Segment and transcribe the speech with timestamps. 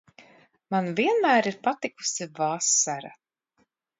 [0.75, 3.15] Man vienmēr ir patikusi vasara.